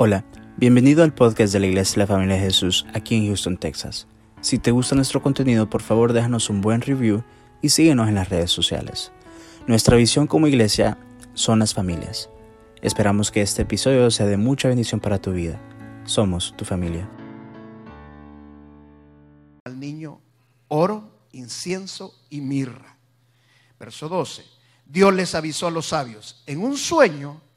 [0.00, 0.24] Hola,
[0.56, 4.06] bienvenido al podcast de la Iglesia de la Familia de Jesús aquí en Houston, Texas.
[4.40, 7.24] Si te gusta nuestro contenido, por favor déjanos un buen review
[7.62, 9.10] y síguenos en las redes sociales.
[9.66, 10.98] Nuestra visión como iglesia
[11.34, 12.30] son las familias.
[12.80, 15.60] Esperamos que este episodio sea de mucha bendición para tu vida.
[16.04, 17.10] Somos tu familia.
[19.64, 20.20] Al niño
[20.68, 22.96] oro, incienso y mirra.
[23.80, 24.44] Verso 12.
[24.86, 27.47] Dios les avisó a los sabios en un sueño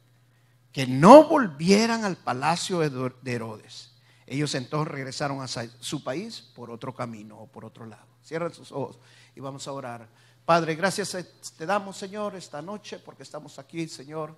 [0.72, 3.92] que no volvieran al palacio de Herodes.
[4.26, 8.08] Ellos entonces regresaron a su país por otro camino o por otro lado.
[8.24, 9.00] Cierren sus ojos
[9.36, 10.08] y vamos a orar.
[10.46, 11.18] Padre, gracias
[11.58, 14.36] te damos, Señor, esta noche, porque estamos aquí, Señor,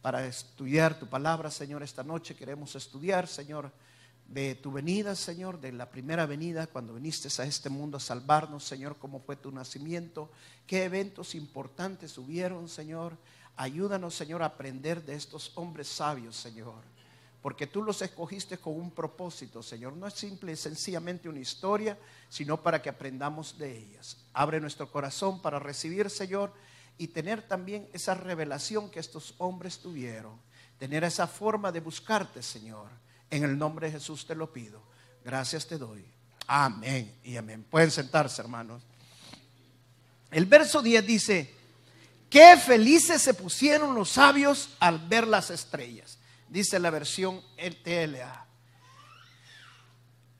[0.00, 1.82] para estudiar tu palabra, Señor.
[1.82, 3.72] Esta noche queremos estudiar, Señor,
[4.28, 8.64] de tu venida, Señor, de la primera venida, cuando viniste a este mundo a salvarnos,
[8.64, 10.30] Señor, cómo fue tu nacimiento,
[10.66, 13.18] qué eventos importantes hubieron, Señor
[13.56, 16.82] Ayúdanos, Señor, a aprender de estos hombres sabios, Señor.
[17.42, 19.94] Porque tú los escogiste con un propósito, Señor.
[19.94, 24.16] No es simple y sencillamente una historia, sino para que aprendamos de ellas.
[24.32, 26.52] Abre nuestro corazón para recibir, Señor,
[26.98, 30.40] y tener también esa revelación que estos hombres tuvieron.
[30.78, 32.88] Tener esa forma de buscarte, Señor.
[33.28, 34.80] En el nombre de Jesús te lo pido.
[35.24, 36.04] Gracias te doy.
[36.46, 37.64] Amén y amén.
[37.68, 38.82] Pueden sentarse, hermanos.
[40.30, 41.54] El verso 10 dice,
[42.32, 46.16] Qué felices se pusieron los sabios al ver las estrellas,
[46.48, 48.46] dice la versión LTLA.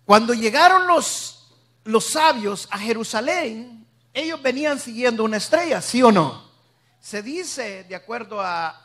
[0.07, 1.53] Cuando llegaron los,
[1.85, 6.51] los sabios a Jerusalén, ellos venían siguiendo una estrella, ¿sí o no?
[6.99, 8.79] Se dice, de acuerdo a,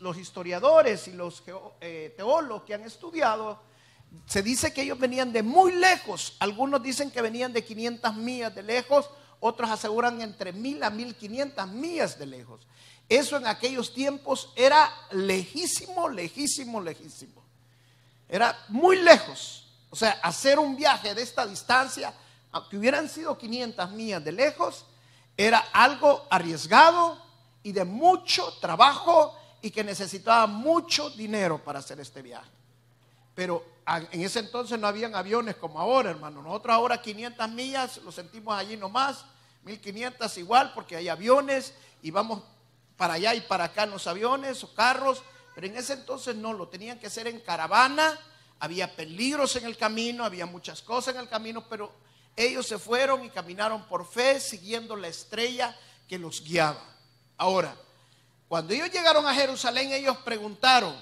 [0.00, 1.42] los historiadores y los
[1.82, 3.62] eh, teólogos que han estudiado,
[4.24, 6.38] se dice que ellos venían de muy lejos.
[6.38, 9.10] Algunos dicen que venían de 500 millas de lejos,
[9.44, 12.60] otros aseguran entre mil a mil quinientas millas de lejos.
[13.08, 17.42] Eso en aquellos tiempos era lejísimo, lejísimo, lejísimo.
[18.28, 19.66] Era muy lejos.
[19.90, 22.14] O sea, hacer un viaje de esta distancia,
[22.52, 24.86] aunque hubieran sido 500 millas de lejos,
[25.36, 27.20] era algo arriesgado
[27.64, 32.50] y de mucho trabajo y que necesitaba mucho dinero para hacer este viaje.
[33.34, 33.64] Pero
[34.12, 36.42] en ese entonces no habían aviones como ahora, hermano.
[36.42, 39.24] Nosotros ahora 500 millas lo sentimos allí nomás
[39.64, 42.42] 1500 igual porque hay aviones y vamos
[42.96, 45.22] para allá y para acá en los aviones o carros,
[45.54, 48.18] pero en ese entonces no, lo tenían que hacer en caravana,
[48.58, 51.92] había peligros en el camino, había muchas cosas en el camino, pero
[52.36, 55.76] ellos se fueron y caminaron por fe siguiendo la estrella
[56.08, 56.82] que los guiaba.
[57.36, 57.76] Ahora,
[58.48, 60.94] cuando ellos llegaron a Jerusalén, ellos preguntaron,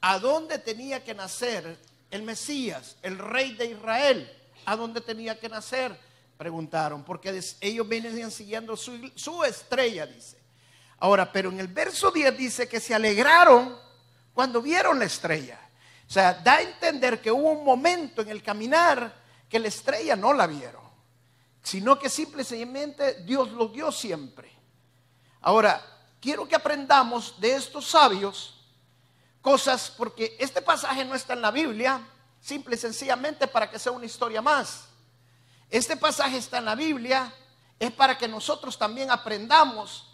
[0.00, 1.78] ¿a dónde tenía que nacer
[2.10, 4.32] el Mesías, el rey de Israel?
[4.64, 5.98] ¿A dónde tenía que nacer?
[6.36, 10.42] Preguntaron, porque ellos venían siguiendo su, estrella, dice.
[10.98, 13.76] Ahora, pero en el verso 10 dice que se alegraron
[14.32, 15.60] cuando vieron la estrella.
[16.08, 19.14] O sea, da a entender que hubo un momento en el caminar
[19.48, 20.82] que la estrella no la vieron,
[21.62, 24.50] sino que simplemente Dios lo dio siempre.
[25.40, 25.80] Ahora,
[26.20, 28.66] quiero que aprendamos de estos sabios
[29.40, 32.00] cosas, porque este pasaje no está en la Biblia,
[32.40, 34.88] simple y sencillamente para que sea una historia más.
[35.74, 37.34] Este pasaje está en la Biblia,
[37.80, 40.06] es para que nosotros también aprendamos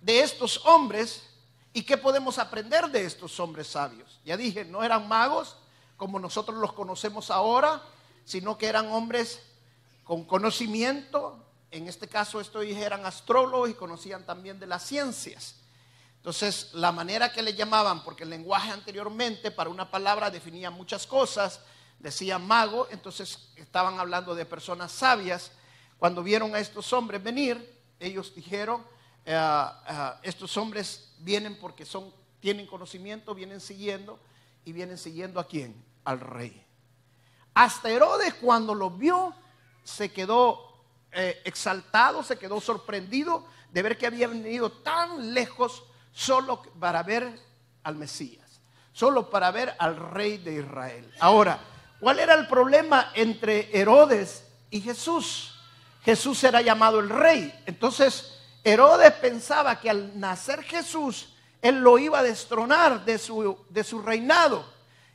[0.00, 1.24] de estos hombres
[1.72, 4.20] y qué podemos aprender de estos hombres sabios.
[4.24, 5.56] Ya dije, no eran magos
[5.96, 7.82] como nosotros los conocemos ahora,
[8.24, 9.42] sino que eran hombres
[10.04, 11.44] con conocimiento.
[11.72, 15.56] En este caso, estos eran astrólogos y conocían también de las ciencias.
[16.18, 21.08] Entonces, la manera que le llamaban, porque el lenguaje anteriormente para una palabra definía muchas
[21.08, 21.58] cosas,
[21.98, 25.52] decía mago, entonces estaban hablando de personas sabias.
[25.98, 28.84] Cuando vieron a estos hombres venir, ellos dijeron,
[29.24, 34.18] eh, eh, estos hombres vienen porque son, tienen conocimiento, vienen siguiendo
[34.64, 35.74] y vienen siguiendo a quién?
[36.04, 36.64] Al rey.
[37.54, 39.34] Hasta Herodes cuando los vio
[39.82, 45.82] se quedó eh, exaltado, se quedó sorprendido de ver que habían venido tan lejos
[46.12, 47.40] solo para ver
[47.82, 48.60] al Mesías,
[48.92, 51.12] solo para ver al rey de Israel.
[51.20, 51.58] Ahora,
[52.00, 55.58] ¿Cuál era el problema entre Herodes y Jesús?
[56.04, 57.52] Jesús era llamado el rey.
[57.66, 63.82] Entonces, Herodes pensaba que al nacer Jesús, él lo iba a destronar de su, de
[63.82, 64.64] su reinado.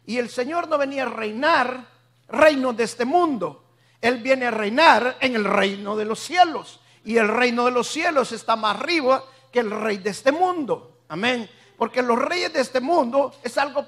[0.06, 1.88] Y el Señor no venía a reinar
[2.27, 3.63] reinos de este mundo.
[4.01, 6.81] Él viene a reinar en el reino de los cielos.
[7.06, 10.97] Y el reino de los cielos está más arriba que el rey de este mundo.
[11.07, 11.50] Amén.
[11.77, 13.86] Porque los reyes de este mundo es algo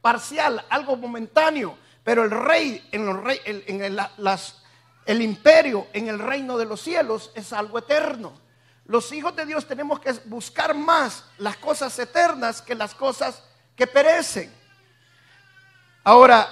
[0.00, 1.76] parcial, algo momentáneo.
[2.08, 3.82] Pero el rey, en, los en
[5.04, 8.32] el, imperio, en el reino de los cielos, es algo eterno.
[8.86, 13.42] Los hijos de Dios tenemos que buscar más las cosas eternas que las cosas
[13.76, 14.50] que perecen.
[16.02, 16.48] Ahora,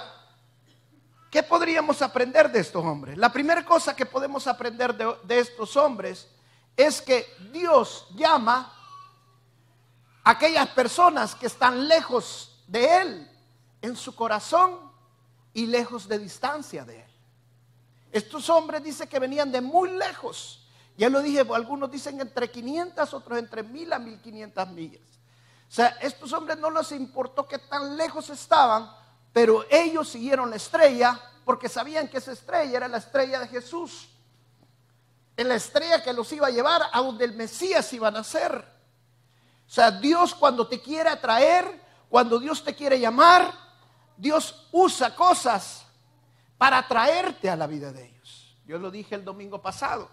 [1.31, 3.17] ¿qué podríamos aprender de estos hombres?
[3.17, 6.27] La primera cosa que podemos aprender de, de estos hombres
[6.75, 8.71] es que Dios llama
[10.23, 13.31] a aquellas personas que están lejos de Él
[13.81, 14.86] en su corazón
[15.57, 17.11] y lejos de distancia de Él.
[18.11, 20.63] Estos hombres dice que venían de muy lejos.
[20.95, 25.01] Ya lo dije, algunos dicen entre 500, otros entre 1000 a 1500 millas.
[25.67, 28.87] O sea, estos hombres no les importó que tan lejos estaban,
[29.33, 34.09] pero ellos siguieron la estrella porque sabían que esa estrella era la estrella de Jesús.
[35.35, 38.63] Es la estrella que los iba a llevar a donde el Mesías iba a nacer.
[39.67, 43.66] O sea, Dios cuando te quiere atraer, cuando Dios te quiere llamar,
[44.17, 45.85] Dios usa cosas
[46.57, 48.57] para atraerte a la vida de ellos.
[48.65, 50.09] Yo lo dije el domingo pasado.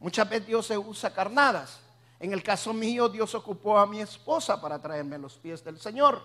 [0.00, 1.80] Muchas veces Dios se usa carnadas.
[2.18, 5.78] En el caso mío, Dios ocupó a mi esposa para traerme a los pies del
[5.78, 6.22] Señor.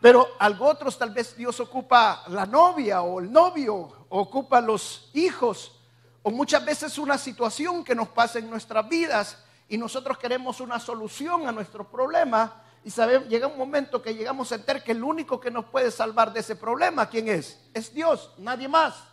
[0.00, 3.76] Pero algo otros tal vez Dios ocupa la novia o el novio,
[4.08, 5.72] o ocupa los hijos,
[6.22, 9.36] o muchas veces una situación que nos pasa en nuestras vidas
[9.68, 14.50] y nosotros queremos una solución a nuestro problema y sabemos, llega un momento que llegamos
[14.50, 17.60] a entender que el único que nos puede salvar de ese problema, ¿quién es?
[17.74, 19.04] Es Dios, nadie más.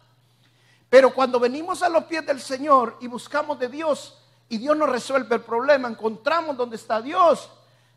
[0.90, 4.90] Pero cuando venimos a los pies del Señor y buscamos de Dios y Dios nos
[4.90, 7.50] resuelve el problema, encontramos donde está Dios,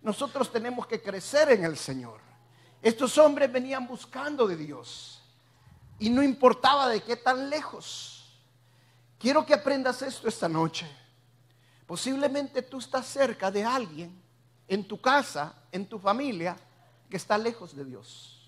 [0.03, 2.19] nosotros tenemos que crecer en el Señor.
[2.83, 5.23] Estos hombres venían buscando de Dios
[6.01, 8.41] y no importaba de qué tan lejos.
[9.21, 10.91] Quiero que aprendas esto esta noche.
[11.87, 14.21] Posiblemente tú estás cerca de alguien
[14.71, 16.57] en tu casa, en tu familia,
[17.11, 18.41] que está lejos de Dios.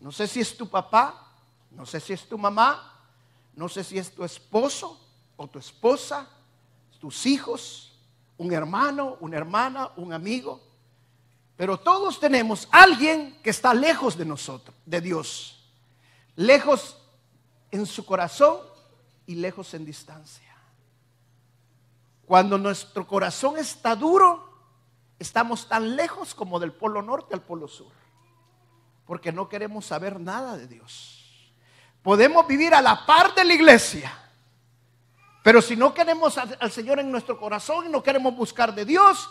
[0.00, 1.32] No sé si es tu papá,
[1.70, 2.92] no sé si es tu mamá,
[3.56, 5.00] no sé si es tu esposo
[5.38, 6.28] o tu esposa,
[7.00, 7.98] tus hijos,
[8.36, 10.60] un hermano, una hermana, un amigo.
[11.56, 15.70] Pero todos tenemos alguien que está lejos de nosotros, de Dios.
[16.36, 16.98] Lejos
[17.70, 18.58] en su corazón
[19.26, 20.54] y lejos en distancia.
[22.26, 24.47] Cuando nuestro corazón está duro,
[25.18, 27.92] estamos tan lejos como del polo norte al polo sur,
[29.06, 31.52] porque no queremos saber nada de Dios.
[32.02, 34.12] Podemos vivir a la par de la iglesia,
[35.42, 39.30] pero si no queremos al, Señor en nuestro corazón y no queremos buscar de Dios,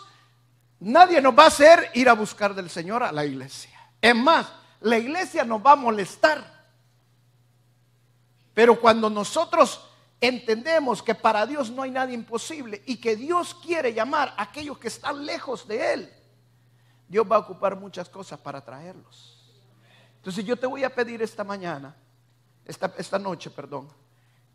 [0.80, 3.78] nadie nos va a hacer ir a buscar del Señor a la iglesia.
[4.00, 6.58] Es más, la iglesia nos va a molestar.
[8.52, 9.87] Pero cuando nosotros
[10.20, 14.78] entendemos que para Dios no hay nada imposible y que Dios quiere llamar a aquellos
[14.78, 16.12] que están lejos de Él,
[17.08, 19.38] Dios va a ocupar muchas cosas para traerlos.
[20.16, 21.96] Entonces yo te voy a pedir esta mañana,
[22.64, 23.88] esta, esta noche, perdón,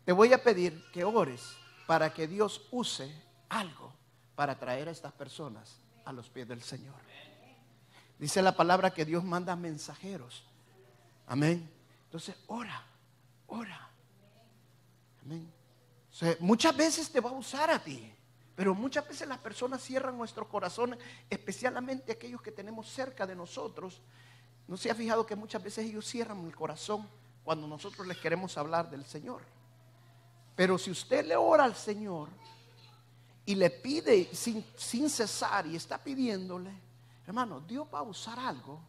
[0.04, 1.56] te voy a pedir que ores
[1.86, 3.10] para que Dios use
[3.48, 3.92] algo
[4.34, 6.94] para traer a estas personas a los pies del Señor.
[8.18, 10.44] Dice la palabra que Dios manda mensajeros.
[11.26, 11.68] Amén.
[12.04, 12.84] Entonces, ora,
[13.46, 13.93] ora.
[15.24, 15.64] Amén
[16.40, 18.12] muchas veces te va a usar a ti,
[18.54, 20.96] pero muchas veces las personas cierran nuestro corazón,
[21.28, 24.00] especialmente aquellos que tenemos cerca de nosotros.
[24.68, 27.08] ¿No se ha fijado que muchas veces ellos cierran el corazón
[27.42, 29.42] cuando nosotros les queremos hablar del Señor?
[30.54, 32.28] Pero si usted le ora al Señor
[33.44, 36.70] y le pide sin, sin cesar y está pidiéndole,
[37.26, 38.80] hermano, Dios va a usar algo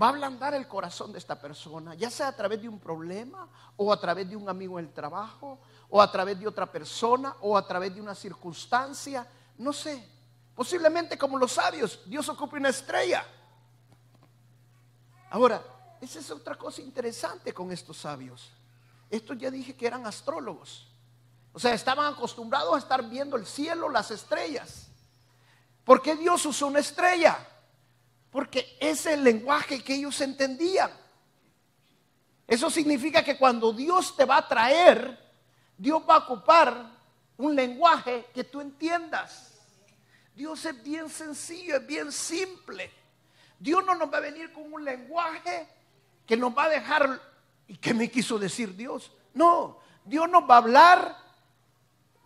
[0.00, 3.48] va a ablandar el corazón de esta persona, ya sea a través de un problema
[3.76, 7.36] o a través de un amigo en el trabajo o a través de otra persona
[7.40, 9.26] o a través de una circunstancia,
[9.58, 10.08] no sé.
[10.54, 13.24] Posiblemente como los sabios, Dios ocupa una estrella.
[15.30, 15.62] Ahora,
[16.00, 18.50] esa es otra cosa interesante con estos sabios.
[19.10, 20.86] Estos ya dije que eran astrólogos.
[21.52, 24.88] O sea, estaban acostumbrados a estar viendo el cielo, las estrellas.
[25.84, 27.36] ¿Por qué Dios usó una estrella?
[28.30, 30.90] Porque es el lenguaje que ellos entendían.
[32.46, 35.18] Eso significa que cuando Dios te va a traer,
[35.76, 36.90] Dios va a ocupar
[37.36, 39.54] un lenguaje que tú entiendas.
[40.34, 42.90] Dios es bien sencillo, es bien simple.
[43.58, 45.68] Dios no nos va a venir con un lenguaje
[46.26, 47.20] que nos va a dejar,
[47.66, 49.12] ¿y qué me quiso decir Dios?
[49.34, 51.16] No, Dios nos va a hablar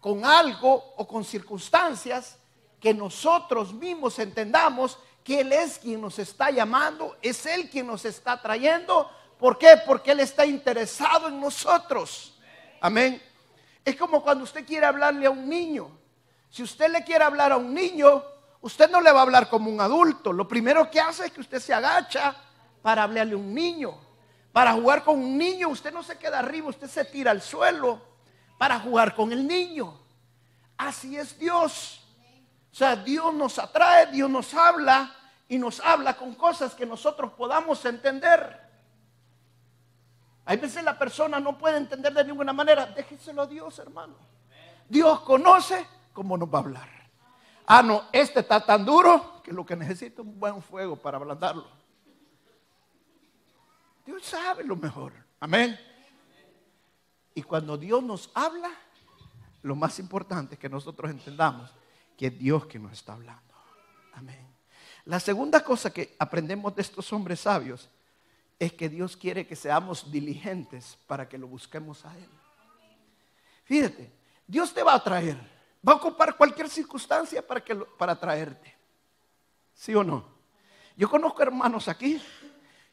[0.01, 2.39] con algo o con circunstancias
[2.79, 8.05] que nosotros mismos entendamos que Él es quien nos está llamando, es Él quien nos
[8.05, 9.11] está trayendo.
[9.39, 9.81] ¿Por qué?
[9.87, 12.39] Porque Él está interesado en nosotros.
[12.81, 13.21] Amén.
[13.83, 15.91] Es como cuando usted quiere hablarle a un niño.
[16.51, 18.23] Si usted le quiere hablar a un niño,
[18.61, 20.31] usted no le va a hablar como un adulto.
[20.33, 22.37] Lo primero que hace es que usted se agacha
[22.83, 23.99] para hablarle a un niño.
[24.53, 28.01] Para jugar con un niño, usted no se queda arriba, usted se tira al suelo
[28.59, 29.99] para jugar con el niño.
[30.77, 32.04] Así es Dios.
[32.75, 35.15] O sea, Dios nos atrae, Dios nos habla
[35.47, 38.61] y nos habla con cosas que nosotros podamos entender.
[40.45, 42.87] Hay veces la persona no puede entender de ninguna manera.
[42.87, 44.17] Déjenselo a Dios, hermano.
[44.89, 46.89] Dios conoce cómo nos va a hablar.
[47.65, 51.19] Ah, no, este está tan duro que lo que necesita es un buen fuego para
[51.19, 51.69] ablandarlo.
[54.05, 55.13] Dios sabe lo mejor.
[55.39, 55.79] Amén.
[57.37, 58.71] Y cuando Dios nos habla,
[59.63, 61.73] lo más importante es que nosotros entendamos
[62.17, 63.55] que es Dios que nos está hablando.
[64.13, 64.47] Amén.
[65.05, 67.89] La segunda cosa que aprendemos de estos hombres sabios
[68.59, 72.29] es que Dios quiere que seamos diligentes para que lo busquemos a Él.
[73.65, 74.13] Fíjate,
[74.47, 75.37] Dios te va a traer,
[75.87, 78.75] va a ocupar cualquier circunstancia para, que, para traerte.
[79.75, 80.25] ¿Sí o no?
[80.97, 82.23] Yo conozco hermanos aquí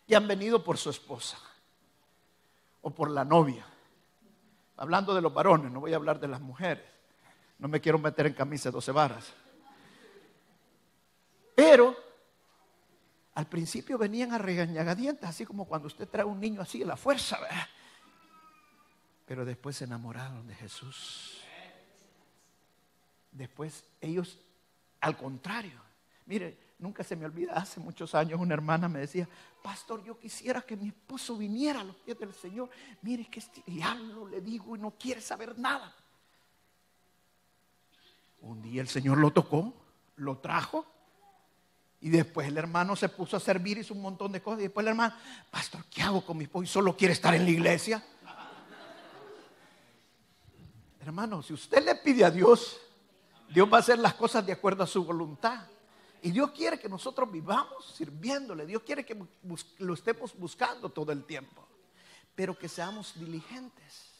[0.07, 1.37] que han venido por su esposa
[2.81, 3.65] o por la novia.
[4.77, 6.83] Hablando de los varones, no voy a hablar de las mujeres.
[7.61, 9.31] No me quiero meter en camisa de 12 varas.
[11.55, 11.95] Pero
[13.35, 16.97] al principio venían a regañagadientes, así como cuando usted trae un niño así a la
[16.97, 17.37] fuerza.
[19.27, 21.39] Pero después se enamoraron de Jesús.
[23.31, 24.39] Después ellos,
[24.99, 25.79] al contrario,
[26.25, 29.29] mire, nunca se me olvida, hace muchos años una hermana me decía,
[29.61, 32.71] pastor, yo quisiera que mi esposo viniera a los pies del Señor.
[33.03, 35.95] Mire que este diablo le digo y no quiere saber nada.
[38.41, 39.73] Un día el Señor lo tocó,
[40.17, 40.85] lo trajo
[42.01, 44.61] y después el hermano se puso a servir, hizo un montón de cosas.
[44.61, 45.15] Y después el hermano,
[45.51, 46.65] pastor, ¿qué hago con mi esposo?
[46.65, 48.03] Solo quiere estar en la iglesia.
[50.99, 52.79] Hermano, si usted le pide a Dios,
[53.49, 55.67] Dios va a hacer las cosas de acuerdo a su voluntad.
[56.23, 58.65] Y Dios quiere que nosotros vivamos sirviéndole.
[58.65, 59.17] Dios quiere que
[59.79, 61.67] lo estemos buscando todo el tiempo.
[62.33, 64.10] Pero que seamos diligentes.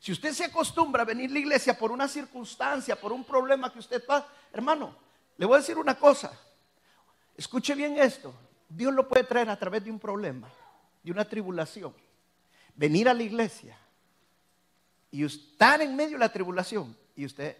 [0.00, 3.70] Si usted se acostumbra a venir a la iglesia por una circunstancia, por un problema
[3.70, 4.96] que usted pasa, hermano,
[5.36, 6.32] le voy a decir una cosa.
[7.36, 8.34] Escuche bien esto.
[8.66, 10.48] Dios lo puede traer a través de un problema,
[11.02, 11.94] de una tribulación.
[12.74, 13.76] Venir a la iglesia
[15.10, 17.58] y estar en medio de la tribulación y usted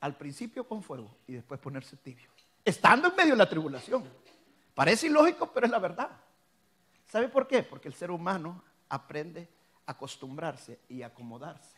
[0.00, 2.30] al principio con fuego y después ponerse tibio.
[2.64, 4.08] Estando en medio de la tribulación.
[4.74, 6.10] Parece ilógico, pero es la verdad.
[7.10, 7.62] ¿Sabe por qué?
[7.62, 9.48] Porque el ser humano aprende
[9.86, 11.76] acostumbrarse y acomodarse.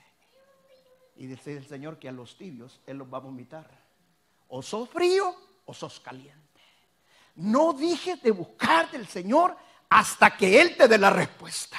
[1.17, 3.69] Y dice el Señor que a los tibios Él los va a vomitar.
[4.49, 5.35] O sos frío
[5.67, 6.39] o sos caliente.
[7.37, 9.57] No dije de buscar del Señor
[9.89, 11.79] hasta que Él te dé la respuesta.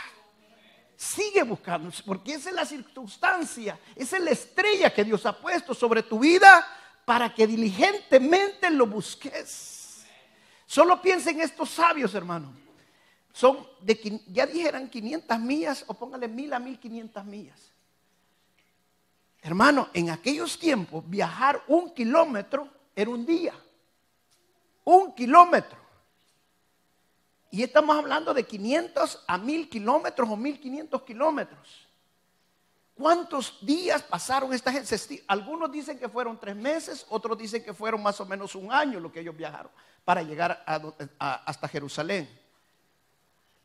[0.96, 5.74] Sigue buscando, porque esa es la circunstancia, esa es la estrella que Dios ha puesto
[5.74, 6.68] sobre tu vida
[7.06, 10.06] para que diligentemente lo busques.
[10.66, 12.54] Solo piensa en estos sabios, hermano.
[13.32, 17.72] Son de, ya dijeran 500 millas o póngale mil a 1500 millas.
[19.42, 23.54] Hermano, en aquellos tiempos viajar un kilómetro era un día
[24.90, 25.78] un kilómetro.
[27.52, 31.88] Y estamos hablando de 500 a 1000 kilómetros o 1500 kilómetros.
[32.96, 35.24] ¿Cuántos días pasaron esta gente?
[35.28, 39.00] Algunos dicen que fueron tres meses, otros dicen que fueron más o menos un año
[39.00, 39.72] lo que ellos viajaron
[40.04, 40.64] para llegar
[41.18, 42.28] hasta Jerusalén.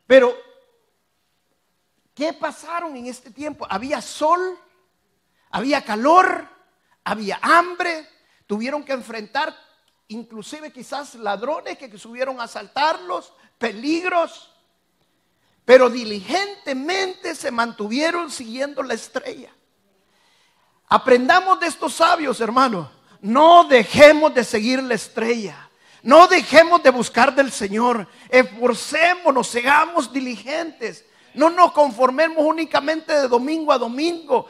[0.07, 0.35] Pero,
[2.13, 3.65] ¿qué pasaron en este tiempo?
[3.69, 4.57] Había sol,
[5.49, 6.47] había calor,
[7.03, 8.07] había hambre,
[8.45, 9.55] tuvieron que enfrentar
[10.07, 14.51] inclusive quizás ladrones que subieron a asaltarlos, peligros,
[15.63, 19.51] pero diligentemente se mantuvieron siguiendo la estrella.
[20.87, 22.87] Aprendamos de estos sabios, hermanos.
[23.21, 25.64] No dejemos de seguir la estrella.
[26.05, 28.07] No dejemos de buscar del Señor.
[28.29, 31.03] Esforcémonos, seamos diligentes.
[31.33, 34.47] No nos conformemos únicamente de domingo a domingo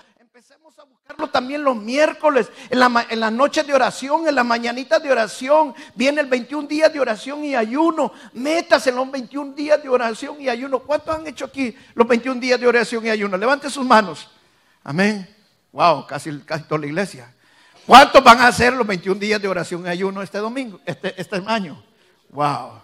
[1.32, 5.74] también los miércoles, en la, en las noches de oración, en las mañanitas de oración.
[5.94, 8.12] Viene el 21 días de oración y ayuno.
[8.34, 10.80] Métase en los 21 días de oración y ayuno.
[10.80, 13.38] ¿Cuántos han hecho aquí los 21 días de oración y ayuno?
[13.38, 14.30] Levante sus manos.
[14.84, 15.28] Amén.
[15.72, 17.35] Wow, casi, casi toda la iglesia.
[17.86, 21.42] ¿Cuántos van a hacer los 21 días de oración y ayuno este domingo, este, este
[21.46, 21.84] año?
[22.30, 22.82] Wow.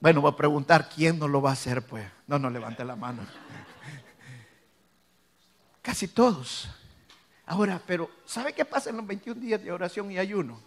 [0.00, 2.08] Bueno, voy a preguntar quién no lo va a hacer, pues.
[2.26, 3.26] No, no levante la mano.
[5.82, 6.70] Casi todos.
[7.44, 10.60] Ahora, pero ¿sabe qué pasa en los 21 días de oración y ayuno?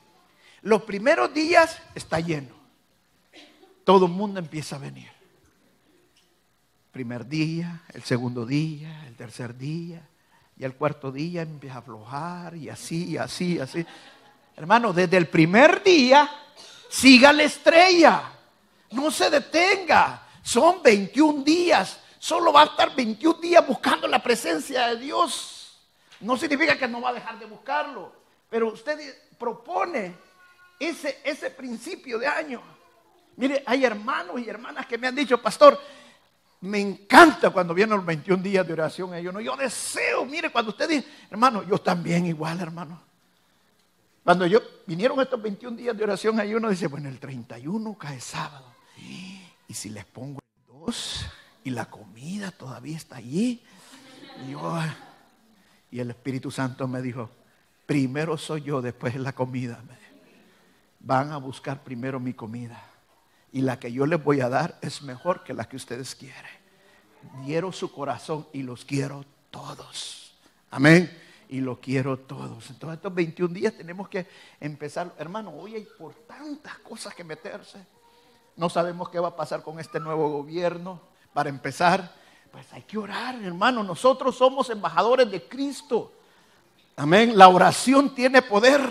[0.62, 2.54] Los primeros días está lleno.
[3.84, 5.10] Todo el mundo empieza a venir.
[6.92, 10.08] Primer día, el segundo día, el tercer día,
[10.62, 13.86] y el cuarto día empieza a aflojar, y así, y así, y así.
[14.56, 16.30] Hermano, desde el primer día,
[16.88, 18.32] siga la estrella.
[18.92, 20.22] No se detenga.
[20.44, 25.80] Son 21 días solo va a estar 21 días buscando la presencia de Dios.
[26.20, 28.14] No significa que no va a dejar de buscarlo,
[28.48, 30.16] pero usted propone
[30.80, 32.62] ese, ese principio de año.
[33.38, 35.82] Mire, hay hermanos y hermanas que me han dicho, pastor,
[36.62, 39.20] me encanta cuando vienen los 21 días de oración.
[39.20, 43.02] Yo, no, yo deseo, mire, cuando usted dice, hermano, yo también igual, hermano.
[44.24, 48.22] Cuando yo vinieron estos 21 días de oración, ahí uno dice, bueno, el 31 cae
[48.22, 48.72] sábado.
[49.68, 51.26] Y si les pongo el 2
[51.64, 53.64] y la comida todavía está allí.
[54.48, 57.32] Y, y el Espíritu Santo me dijo,
[57.88, 59.80] primero soy yo, después la comida.
[61.00, 62.91] Van a buscar primero mi comida
[63.52, 66.62] y la que yo les voy a dar es mejor que la que ustedes quieren.
[67.46, 70.34] Dieron su corazón y los quiero todos.
[70.72, 71.12] Amén.
[71.50, 72.70] Y lo quiero todos.
[72.70, 74.26] Entonces estos 21 días tenemos que
[74.60, 75.14] empezar.
[75.18, 77.86] Hermano, hoy hay por tantas cosas que meterse.
[78.56, 81.02] No sabemos qué va a pasar con este nuevo gobierno.
[81.34, 82.16] Para empezar,
[82.52, 83.84] pues hay que orar, hermano.
[83.84, 86.14] Nosotros somos embajadores de Cristo.
[86.96, 87.38] Amén.
[87.38, 88.82] La oración tiene poder.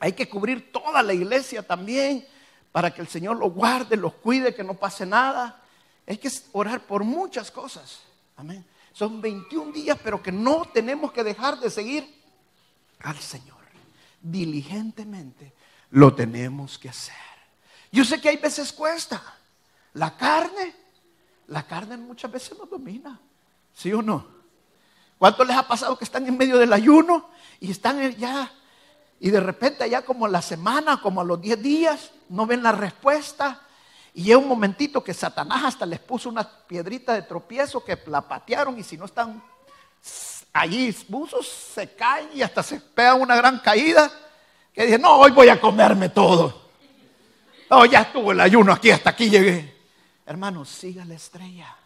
[0.00, 2.26] Hay que cubrir toda la iglesia también
[2.72, 5.62] para que el Señor los guarde, los cuide, que no pase nada.
[6.06, 8.00] Hay que orar por muchas cosas.
[8.36, 8.64] Amén.
[8.92, 12.22] Son 21 días, pero que no tenemos que dejar de seguir
[13.00, 13.58] al Señor.
[14.20, 15.52] Diligentemente
[15.90, 17.14] lo tenemos que hacer.
[17.92, 19.22] Yo sé que hay veces cuesta.
[19.94, 20.74] La carne,
[21.46, 23.20] la carne muchas veces nos domina.
[23.72, 24.26] ¿Sí o no?
[25.18, 28.52] ¿Cuánto les ha pasado que están en medio del ayuno y están ya
[29.20, 32.62] y de repente ya como a la semana, como a los 10 días, no ven
[32.62, 33.60] la respuesta.
[34.14, 38.20] Y es un momentito que Satanás hasta les puso una piedrita de tropiezo que la
[38.20, 39.42] patearon y si no están
[40.52, 44.10] allí buzos se caen y hasta se pegan una gran caída.
[44.72, 46.68] Que dicen, no, hoy voy a comerme todo.
[47.70, 49.76] No, ya estuvo el ayuno aquí, hasta aquí llegué.
[50.24, 51.76] Hermano, siga la estrella.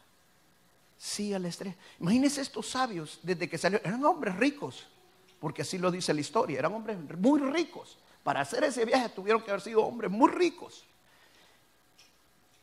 [0.96, 1.76] Siga la estrella.
[1.98, 4.86] Imagínense estos sabios, desde que salieron, eran hombres ricos
[5.42, 6.60] porque así lo dice la historia.
[6.60, 7.98] Eran hombres muy ricos.
[8.22, 10.84] Para hacer ese viaje tuvieron que haber sido hombres muy ricos.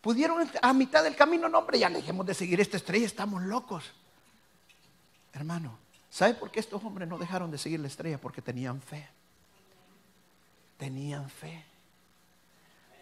[0.01, 3.91] Pudieron a mitad del camino, no, hombre, ya dejemos de seguir esta estrella, estamos locos.
[5.33, 5.77] Hermano,
[6.09, 8.17] ¿sabe por qué estos hombres no dejaron de seguir la estrella?
[8.17, 9.09] Porque tenían fe.
[10.77, 11.65] Tenían fe.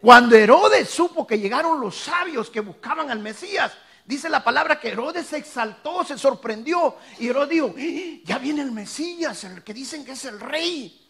[0.02, 4.88] Cuando Herodes supo que llegaron los sabios que buscaban al Mesías, Dice la palabra que
[4.88, 6.96] Herodes se exaltó, se sorprendió.
[7.20, 8.22] Y Herodes dijo, ¡Eh!
[8.24, 11.07] ya viene el Mesías, el que dicen que es el rey.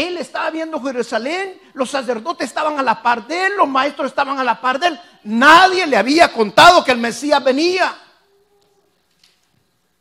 [0.00, 4.38] Él estaba viendo Jerusalén, los sacerdotes estaban a la par de él, los maestros estaban
[4.38, 5.00] a la par de él.
[5.24, 7.94] Nadie le había contado que el Mesías venía.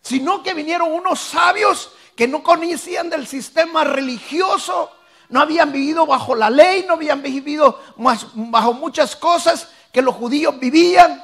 [0.01, 4.89] Sino que vinieron unos sabios que no conocían del sistema religioso,
[5.27, 10.57] no habían vivido bajo la ley, no habían vivido bajo muchas cosas que los judíos
[10.57, 11.21] vivían.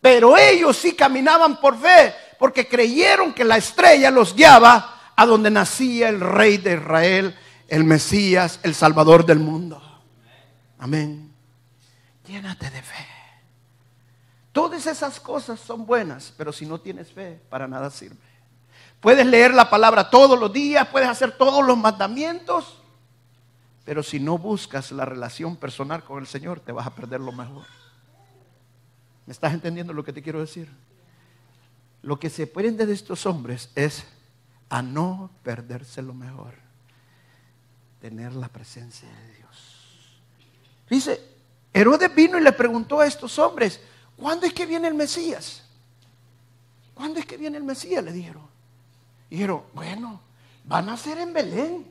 [0.00, 5.50] Pero ellos sí caminaban por fe, porque creyeron que la estrella los guiaba a donde
[5.50, 7.38] nacía el rey de Israel,
[7.68, 9.80] el Mesías, el Salvador del mundo.
[10.78, 11.30] Amén.
[12.26, 13.06] Llénate de fe.
[14.52, 18.16] Todas esas cosas son buenas, pero si no tienes fe, para nada sirve.
[19.00, 22.78] Puedes leer la palabra todos los días, puedes hacer todos los mandamientos,
[23.84, 27.32] pero si no buscas la relación personal con el Señor, te vas a perder lo
[27.32, 27.64] mejor.
[29.26, 30.68] ¿Me estás entendiendo lo que te quiero decir?
[32.02, 34.04] Lo que se prende de estos hombres es
[34.70, 36.67] a no perderse lo mejor.
[38.00, 40.20] Tener la presencia de Dios.
[40.88, 41.20] Dice,
[41.72, 43.80] Herodes vino y le preguntó a estos hombres,
[44.16, 45.64] ¿cuándo es que viene el Mesías?
[46.94, 48.02] ¿Cuándo es que viene el Mesías?
[48.04, 48.46] Le dijeron.
[49.30, 50.20] Y dijeron, bueno,
[50.64, 51.86] van a ser en Belén.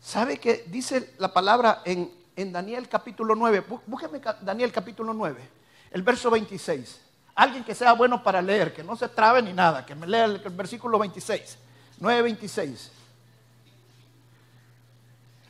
[0.00, 3.64] ¿Sabe que dice la palabra en, en Daniel capítulo 9?
[3.86, 7.00] Búsqueme Daniel capítulo 9 el verso 26.
[7.34, 10.24] Alguien que sea bueno para leer, que no se trabe ni nada, que me lea
[10.24, 11.56] el, versículo 26,
[12.00, 12.88] 9.26.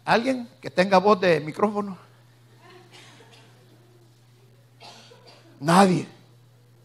[0.05, 1.97] Alguien que tenga voz de micrófono.
[5.61, 6.09] Nadie.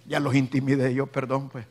[0.05, 1.65] Ya los intimidé yo, perdón, pues.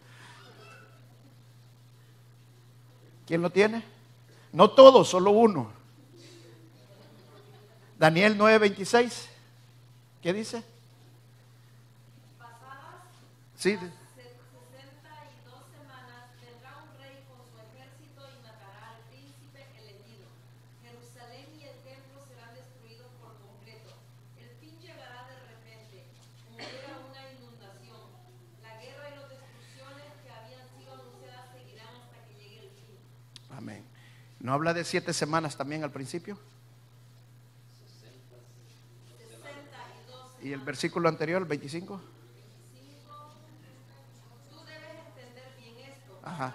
[3.27, 3.83] ¿Quién lo tiene?
[4.53, 5.71] No todos, solo uno.
[7.99, 9.29] Daniel 9:26.
[10.23, 10.63] ¿Qué dice?
[13.57, 13.73] Sí.
[13.73, 13.89] 62
[15.73, 20.29] semanas vendrá un rey con su ejército y matará al príncipe elegido.
[20.85, 23.97] Jerusalén y el templo serán destruidos por completo.
[24.37, 26.05] El fin llegará de repente,
[26.45, 28.05] como era una inundación.
[28.61, 32.93] La guerra y las destrucciones que habían sido anunciadas seguirán hasta que llegue el fin.
[33.57, 33.83] Amén.
[34.37, 36.39] ¿No habla de siete semanas también al principio?
[37.87, 40.43] 62.
[40.43, 42.01] ¿Y el versículo anterior, el 25?
[46.23, 46.55] Ajá.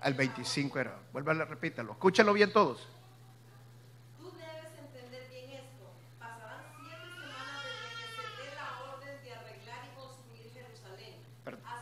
[0.00, 0.98] Al 25 era.
[1.12, 1.92] Vuélvale, repítalo.
[1.92, 2.88] Escúchalo bien todos.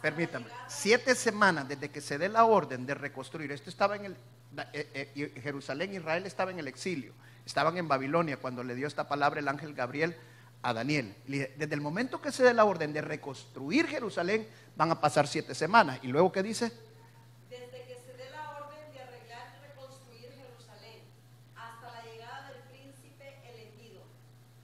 [0.02, 3.52] Permítame, siete semanas desde que se dé la orden de reconstruir.
[3.52, 4.16] Esto estaba en el,
[4.72, 7.14] eh, eh, Jerusalén, Israel estaba en el exilio,
[7.46, 10.14] estaban en Babilonia cuando le dio esta palabra el ángel Gabriel
[10.62, 11.14] a Daniel.
[11.26, 15.54] Desde el momento que se dé la orden de reconstruir Jerusalén, van a pasar siete
[15.54, 15.98] semanas.
[16.02, 16.72] ¿Y luego qué dice?
[17.50, 21.02] Desde que se dé la orden de arreglar y reconstruir Jerusalén
[21.56, 24.02] hasta la llegada del príncipe elegido.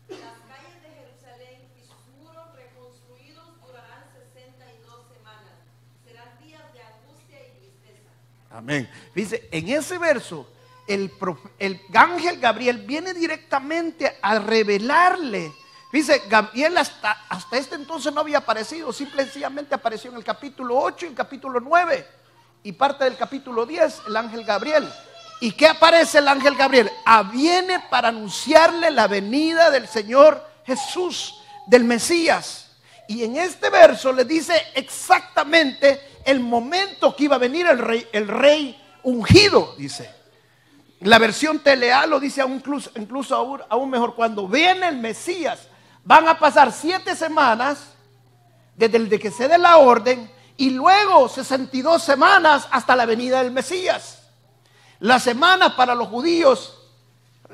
[0.09, 5.59] Las calles de Jerusalén y sus muros reconstruidos durarán 62 semanas.
[6.07, 8.11] Serán días de angustia y tristeza.
[8.59, 8.91] Amén.
[9.15, 10.49] Dice, en ese verso,
[10.87, 11.13] el,
[11.59, 15.53] el ángel Gabriel viene directamente a revelarle
[15.91, 21.07] Dice, Gabriel hasta, hasta este entonces no había aparecido, simplemente apareció en el capítulo 8
[21.07, 22.07] y el capítulo 9
[22.63, 24.87] y parte del capítulo 10, el ángel Gabriel.
[25.41, 26.91] ¿Y qué aparece el ángel Gabriel?
[27.07, 32.73] Ah, viene para anunciarle la venida del Señor Jesús, del Mesías.
[33.09, 38.07] Y en este verso le dice exactamente el momento que iba a venir el rey,
[38.13, 40.11] el rey ungido, dice.
[41.01, 42.43] La versión telea lo dice
[42.97, 45.69] incluso, aún, mejor, cuando viene el Mesías
[46.09, 47.81] Van a pasar siete semanas
[48.75, 53.43] desde el de que se dé la orden y luego 62 semanas hasta la venida
[53.43, 54.23] del Mesías.
[55.01, 56.79] La semana para los judíos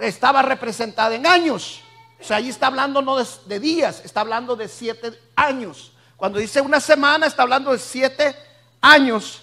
[0.00, 1.80] estaba representada en años.
[2.20, 5.92] O sea, ahí está hablando no de, días, está hablando de siete años.
[6.16, 8.36] Cuando dice una semana, está hablando de siete
[8.84, 9.42] años.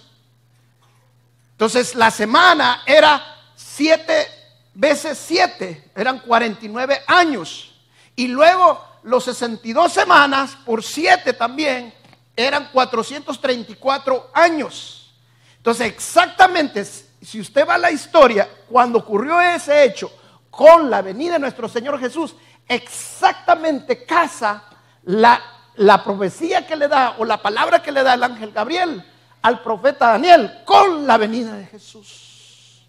[1.52, 3.22] Entonces, la semana era
[3.54, 4.28] siete
[4.74, 7.74] veces siete, eran 49 años.
[8.16, 11.92] Y luego los 62 semanas por 7 también
[12.36, 15.14] eran 434 años.
[15.56, 20.10] Entonces, exactamente, si usted va a la historia, cuando ocurrió ese hecho
[20.50, 22.34] con la venida de nuestro Señor Jesús,
[22.66, 24.64] exactamente casa
[25.04, 25.40] la,
[25.76, 29.04] la profecía que le da o la palabra que le da el ángel Gabriel
[29.42, 32.86] al profeta Daniel con la venida de Jesús.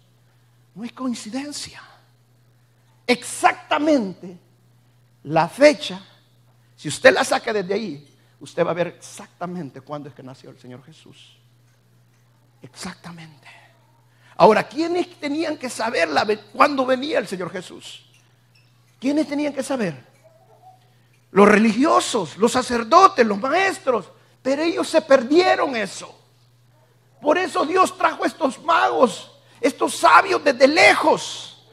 [0.74, 1.82] No hay coincidencia.
[3.06, 4.38] Exactamente
[5.24, 6.00] la fecha,
[6.76, 10.50] si usted la saca desde ahí, usted va a ver exactamente cuándo es que nació
[10.50, 11.36] el Señor Jesús.
[12.62, 13.48] Exactamente.
[14.36, 16.08] Ahora, ¿quiénes tenían que saber
[16.52, 18.04] cuándo venía el Señor Jesús?
[19.00, 19.94] ¿Quiénes tenían que saber?
[21.30, 24.10] Los religiosos, los sacerdotes, los maestros.
[24.42, 26.23] Pero ellos se perdieron eso.
[27.24, 31.64] Por eso Dios trajo estos magos, estos sabios desde lejos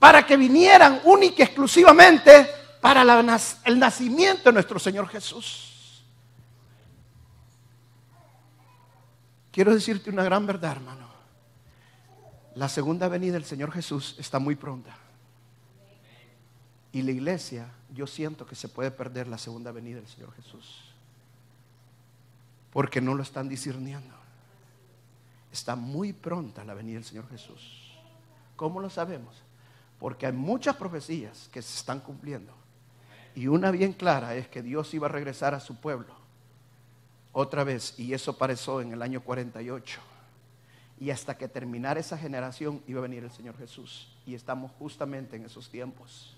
[0.00, 2.48] para que vinieran única y exclusivamente
[2.80, 3.02] para
[3.64, 6.02] el nacimiento de nuestro Señor Jesús.
[9.52, 11.06] Quiero decirte una gran verdad, hermano.
[12.56, 14.96] La segunda venida del Señor Jesús está muy pronta.
[16.90, 20.82] Y la iglesia, yo siento que se puede perder la segunda venida del Señor Jesús.
[22.72, 24.17] Porque no lo están discerniendo.
[25.58, 27.92] Está muy pronta la venida del Señor Jesús.
[28.54, 29.42] ¿Cómo lo sabemos?
[29.98, 32.52] Porque hay muchas profecías que se están cumpliendo.
[33.34, 36.14] Y una bien clara es que Dios iba a regresar a su pueblo
[37.32, 37.98] otra vez.
[37.98, 40.00] Y eso pareció en el año 48.
[41.00, 44.16] Y hasta que terminara esa generación iba a venir el Señor Jesús.
[44.26, 46.36] Y estamos justamente en esos tiempos.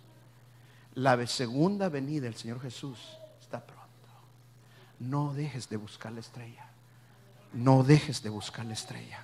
[0.95, 3.85] La segunda venida del Señor Jesús está pronto.
[4.99, 6.70] No dejes de buscar la estrella.
[7.53, 9.21] No dejes de buscar la estrella.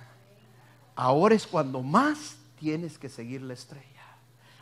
[0.95, 3.97] Ahora es cuando más tienes que seguir la estrella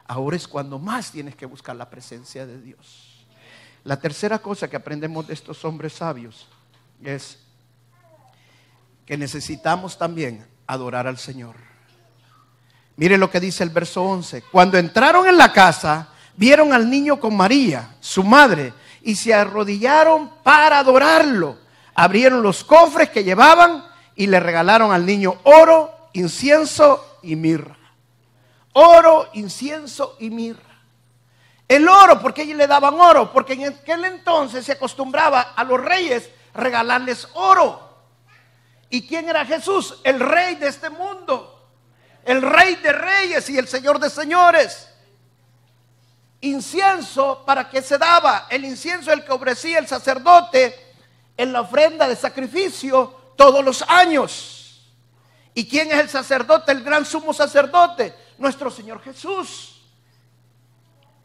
[0.08, 3.26] ahora es cuando más tienes que buscar la presencia de Dios.
[3.84, 6.48] La tercera cosa que aprendemos de estos hombres sabios
[7.04, 7.40] es
[9.06, 11.56] que necesitamos también adorar al Señor.
[12.98, 14.44] Mire lo que dice el verso 11.
[14.52, 18.74] Cuando entraron en la casa, vieron al niño con María, su madre,
[19.04, 21.60] y se arrodillaron para adorarlo.
[21.96, 27.76] Abrieron los cofres que llevaban y le regalaron al niño oro, incienso y mirra
[28.76, 30.62] oro, incienso y mirra.
[31.68, 33.32] El oro, ¿por qué ellos le daban oro?
[33.32, 37.82] Porque en aquel entonces se acostumbraba a los reyes regalarles oro.
[38.90, 40.00] ¿Y quién era Jesús?
[40.04, 41.70] El rey de este mundo.
[42.26, 44.90] El rey de reyes y el señor de señores.
[46.42, 48.48] Incienso, ¿para qué se daba?
[48.50, 50.85] El incienso el que ofrecía el sacerdote
[51.38, 54.92] en la ofrenda de sacrificio todos los años.
[55.54, 56.72] ¿Y quién es el sacerdote?
[56.72, 59.82] El gran sumo sacerdote nuestro Señor Jesús.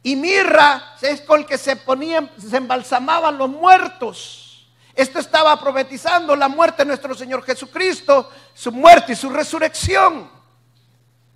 [0.03, 4.69] Y mirra es con el que se ponían, se embalsamaban los muertos.
[4.95, 10.31] Esto estaba profetizando la muerte de nuestro Señor Jesucristo, su muerte y su resurrección.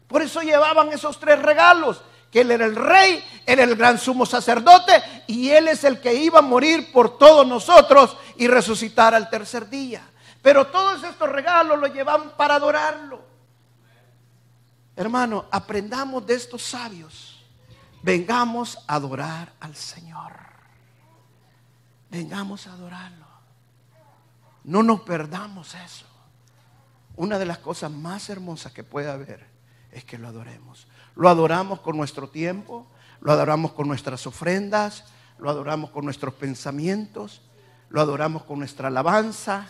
[0.08, 2.02] Por eso llevaban esos tres regalos,
[2.34, 6.12] que Él era el rey, era el gran sumo sacerdote y Él es el que
[6.12, 10.02] iba a morir por todos nosotros y resucitar al tercer día.
[10.42, 13.22] Pero todos estos regalos los llevan para adorarlo.
[14.96, 17.40] Hermano, aprendamos de estos sabios.
[18.02, 20.32] Vengamos a adorar al Señor.
[22.10, 23.26] Vengamos a adorarlo.
[24.64, 26.06] No nos perdamos eso.
[27.14, 29.46] Una de las cosas más hermosas que puede haber
[29.92, 30.88] es que lo adoremos.
[31.16, 32.86] Lo adoramos con nuestro tiempo,
[33.20, 35.04] lo adoramos con nuestras ofrendas,
[35.38, 37.40] lo adoramos con nuestros pensamientos,
[37.88, 39.68] lo adoramos con nuestra alabanza.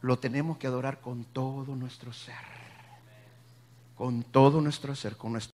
[0.00, 2.34] Lo tenemos que adorar con todo nuestro ser.
[3.96, 5.50] Con todo nuestro ser, con nuestro